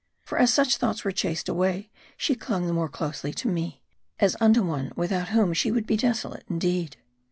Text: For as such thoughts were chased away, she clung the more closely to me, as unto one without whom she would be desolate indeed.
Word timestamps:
For 0.23 0.39
as 0.39 0.51
such 0.51 0.77
thoughts 0.77 1.03
were 1.05 1.11
chased 1.11 1.47
away, 1.47 1.91
she 2.17 2.33
clung 2.33 2.65
the 2.65 2.73
more 2.73 2.89
closely 2.89 3.31
to 3.33 3.47
me, 3.47 3.83
as 4.19 4.35
unto 4.41 4.63
one 4.63 4.91
without 4.95 5.27
whom 5.29 5.53
she 5.53 5.71
would 5.71 5.85
be 5.85 5.95
desolate 5.95 6.43
indeed. 6.49 6.97